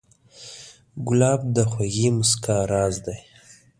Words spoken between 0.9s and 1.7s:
ګلاب د